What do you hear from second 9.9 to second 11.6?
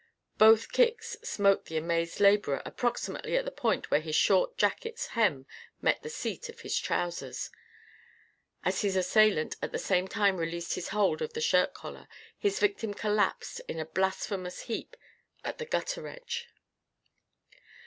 time released his hold of the